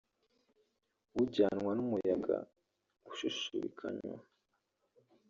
ujyanwa 1.21 1.71
n'umuyaga 1.75 2.37
ushushubikanywa 3.09 4.17